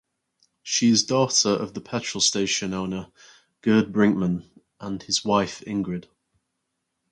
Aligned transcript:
She 0.63 0.89
is 0.89 1.03
daughter 1.03 1.49
of 1.51 1.75
the 1.75 1.79
petrol 1.79 2.21
station 2.23 2.73
owner 2.73 3.11
Gerd 3.61 3.93
Brinkmann 3.93 4.49
and 4.79 5.03
his 5.03 5.23
wife 5.23 5.61
Ingrid. 5.67 6.07